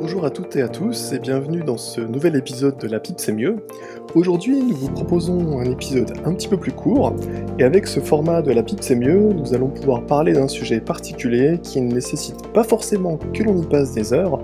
[0.00, 3.18] Bonjour à toutes et à tous et bienvenue dans ce nouvel épisode de La Pipe
[3.18, 3.56] c'est mieux.
[4.14, 7.14] Aujourd'hui nous vous proposons un épisode un petit peu plus court
[7.58, 10.80] et avec ce format de La Pipe c'est mieux nous allons pouvoir parler d'un sujet
[10.80, 14.38] particulier qui ne nécessite pas forcément que l'on y passe des heures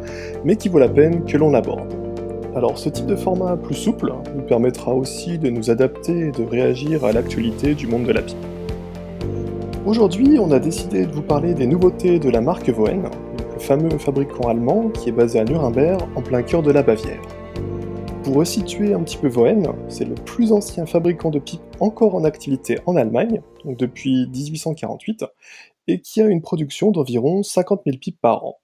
[0.44, 1.97] mais qui vaut la peine que l'on l'aborde.
[2.58, 6.42] Alors ce type de format plus souple nous permettra aussi de nous adapter et de
[6.42, 8.36] réagir à l'actualité du monde de la pipe.
[9.86, 13.10] Aujourd'hui on a décidé de vous parler des nouveautés de la marque Voen,
[13.52, 17.22] le fameux fabricant allemand qui est basé à Nuremberg, en plein cœur de la Bavière.
[18.24, 22.24] Pour resituer un petit peu Voen, c'est le plus ancien fabricant de pipes encore en
[22.24, 25.24] activité en Allemagne, donc depuis 1848,
[25.86, 28.58] et qui a une production d'environ 50 000 pipes par an.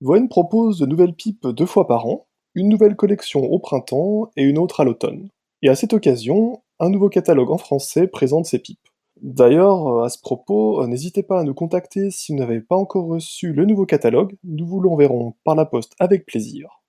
[0.00, 4.42] Voen propose de nouvelles pipes deux fois par an, une nouvelle collection au printemps et
[4.42, 5.28] une autre à l'automne.
[5.62, 8.88] Et à cette occasion, un nouveau catalogue en français présente ces pipes.
[9.20, 12.76] D'ailleurs, euh, à ce propos, euh, n'hésitez pas à nous contacter si vous n'avez pas
[12.76, 16.82] encore reçu le nouveau catalogue, nous vous l'enverrons par la poste avec plaisir.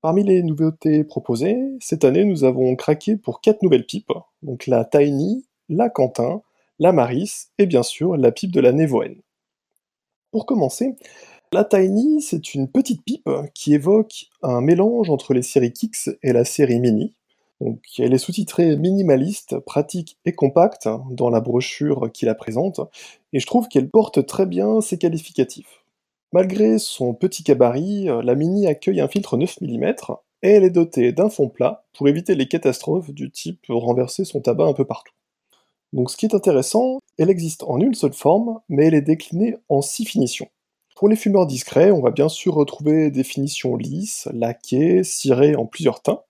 [0.00, 4.84] Parmi les nouveautés proposées, cette année nous avons craqué pour quatre nouvelles pipes, donc la
[4.84, 6.42] Tiny, la Quentin,
[6.78, 9.20] la Maris et bien sûr la pipe de la Névoenne.
[10.30, 10.96] Pour commencer,
[11.52, 16.32] la Tiny, c'est une petite pipe qui évoque un mélange entre les séries Kix et
[16.32, 17.14] la série Mini,
[17.98, 22.80] elle est sous-titrée minimaliste, pratique et compacte dans la brochure qui la présente,
[23.32, 25.84] et je trouve qu'elle porte très bien ses qualificatifs.
[26.32, 29.94] Malgré son petit gabarit, la Mini accueille un filtre 9 mm,
[30.42, 34.40] et elle est dotée d'un fond plat pour éviter les catastrophes du type renverser son
[34.40, 35.14] tabac un peu partout.
[35.92, 39.58] Donc ce qui est intéressant, elle existe en une seule forme, mais elle est déclinée
[39.68, 40.48] en 6 finitions.
[41.02, 45.66] Pour les fumeurs discrets, on va bien sûr retrouver des finitions lisses, laquées, cirées en
[45.66, 46.22] plusieurs teints,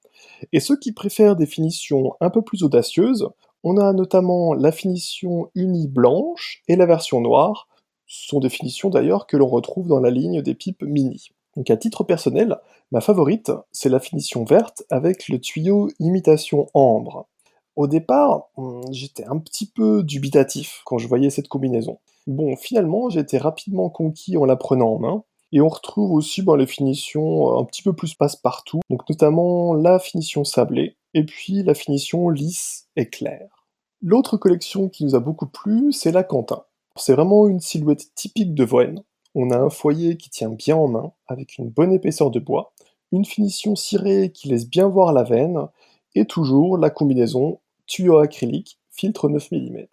[0.51, 3.29] et ceux qui préfèrent des finitions un peu plus audacieuses,
[3.65, 7.69] on a notamment la finition unie blanche et la version noire,
[8.07, 11.33] ce sont des finitions d'ailleurs que l'on retrouve dans la ligne des pipes mini.
[11.55, 12.57] Donc à titre personnel,
[12.93, 17.29] ma favorite, c'est la finition verte avec le tuyau imitation ambre.
[17.75, 21.99] Au départ, hmm, j'étais un petit peu dubitatif quand je voyais cette combinaison.
[22.27, 26.43] Bon, finalement, j'ai été rapidement conquis en la prenant en main, et on retrouve aussi
[26.43, 31.25] ben, les finitions euh, un petit peu plus passe-partout, donc notamment la finition sablée, et
[31.25, 33.67] puis la finition lisse et claire.
[34.03, 36.65] L'autre collection qui nous a beaucoup plu, c'est la Quentin.
[36.97, 39.03] C'est vraiment une silhouette typique de Voen.
[39.35, 42.73] On a un foyer qui tient bien en main, avec une bonne épaisseur de bois,
[43.13, 45.69] une finition cirée qui laisse bien voir la veine,
[46.15, 49.87] et toujours la combinaison tuyau acrylique, filtre 9 mm.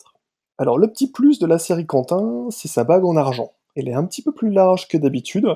[0.58, 3.54] Alors le petit plus de la série Quentin, c'est sa bague en argent.
[3.76, 5.48] Elle est un petit peu plus large que d'habitude,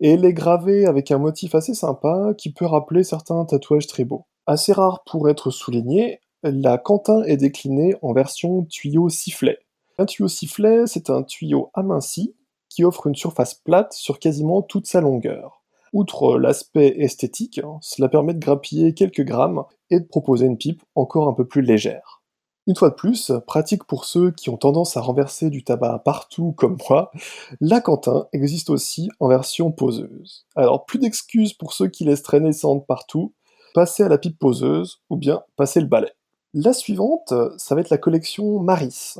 [0.00, 4.04] et elle est gravée avec un motif assez sympa qui peut rappeler certains tatouages très
[4.04, 4.26] beaux.
[4.46, 9.58] Assez rare pour être souligné, la Quentin est déclinée en version tuyau sifflet.
[9.98, 12.34] Un tuyau sifflet, c'est un tuyau aminci
[12.68, 15.62] qui offre une surface plate sur quasiment toute sa longueur.
[15.92, 21.28] Outre l'aspect esthétique, cela permet de grappiller quelques grammes et de proposer une pipe encore
[21.28, 22.22] un peu plus légère.
[22.68, 26.52] Une fois de plus, pratique pour ceux qui ont tendance à renverser du tabac partout
[26.52, 27.12] comme moi,
[27.60, 30.46] la Quentin existe aussi en version poseuse.
[30.56, 33.34] Alors plus d'excuses pour ceux qui laissent traîner sans partout,
[33.72, 36.10] passez à la pipe poseuse ou bien passez le balai.
[36.54, 39.14] La suivante, ça va être la collection Maris.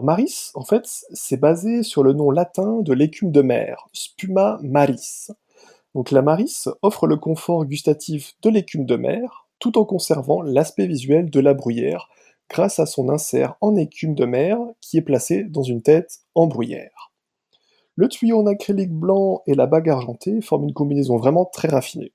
[0.00, 5.28] Maris, en fait, c'est basé sur le nom latin de l'écume de mer, Spuma maris.
[5.94, 10.86] Donc la Maris offre le confort gustatif de l'écume de mer, tout en conservant l'aspect
[10.86, 12.08] visuel de la bruyère,
[12.48, 16.46] grâce à son insert en écume de mer qui est placé dans une tête en
[16.46, 17.12] bruyère.
[17.94, 22.12] Le tuyau en acrylique blanc et la bague argentée forment une combinaison vraiment très raffinée.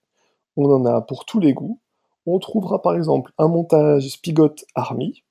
[0.56, 1.80] On en a pour tous les goûts.
[2.26, 5.24] On trouvera par exemple un montage Spigot Army,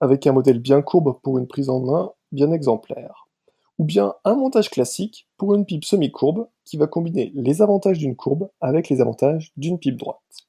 [0.00, 3.28] avec un modèle bien courbe pour une prise en main bien exemplaire.
[3.78, 8.16] Ou bien un montage classique pour une pipe semi-courbe qui va combiner les avantages d'une
[8.16, 10.43] courbe avec les avantages d'une pipe droite.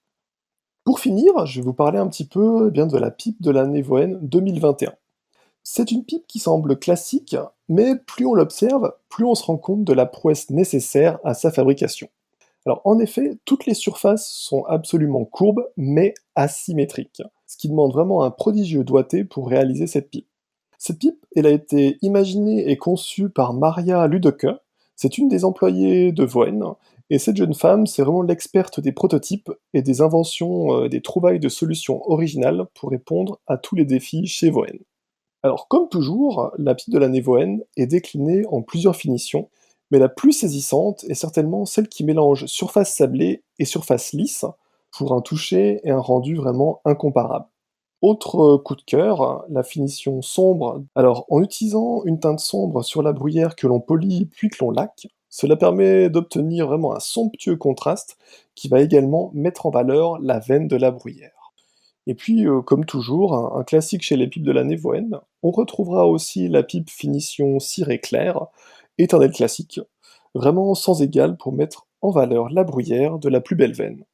[0.85, 3.81] Pour finir, je vais vous parler un petit peu eh de la pipe de l'année
[3.81, 4.93] Voen 2021.
[5.63, 7.35] C'est une pipe qui semble classique,
[7.67, 11.49] mais plus on l'observe, plus on se rend compte de la prouesse nécessaire à sa
[11.49, 12.07] fabrication.
[12.67, 18.23] Alors en effet, toutes les surfaces sont absolument courbes, mais asymétriques, ce qui demande vraiment
[18.23, 20.27] un prodigieux doigté pour réaliser cette pipe.
[20.77, 24.45] Cette pipe, elle a été imaginée et conçue par Maria Ludeke,
[24.95, 26.75] c'est une des employées de Voen,
[27.09, 31.39] et cette jeune femme, c'est vraiment l'experte des prototypes et des inventions, euh, des trouvailles
[31.39, 34.79] de solutions originales pour répondre à tous les défis chez Voen.
[35.43, 39.49] Alors comme toujours, la pipe de l'année Voen est déclinée en plusieurs finitions,
[39.91, 44.45] mais la plus saisissante est certainement celle qui mélange surface sablée et surface lisse
[44.91, 47.45] pour un toucher et un rendu vraiment incomparables.
[48.01, 50.83] Autre euh, coup de cœur, la finition sombre.
[50.95, 54.71] Alors, en utilisant une teinte sombre sur la bruyère que l'on polit puis que l'on
[54.71, 58.17] laque, cela permet d'obtenir vraiment un somptueux contraste
[58.55, 61.51] qui va également mettre en valeur la veine de la bruyère.
[62.07, 66.07] Et puis, euh, comme toujours, un, classique chez les pipes de la Névoenne, on retrouvera
[66.07, 68.45] aussi la pipe finition ciré clair,
[68.97, 69.81] éternel classique,
[70.35, 74.05] vraiment sans égal pour mettre en valeur la bruyère de la plus belle veine.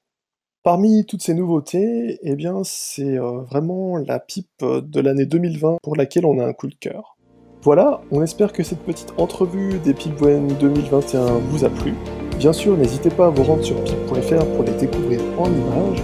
[0.64, 5.96] Parmi toutes ces nouveautés, eh bien, c'est euh, vraiment la pipe de l'année 2020 pour
[5.96, 7.16] laquelle on a un coup de cœur.
[7.64, 11.94] Voilà, on espère que cette petite entrevue des Pipwen 2021 vous a plu.
[12.40, 16.02] Bien sûr, n'hésitez pas à vous rendre sur pip.fr pour les découvrir en images.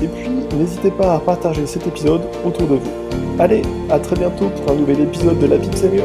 [0.00, 2.90] Et puis, n'hésitez pas à partager cet épisode autour de vous.
[3.40, 6.04] Allez, à très bientôt pour un nouvel épisode de la Pipe Sérieux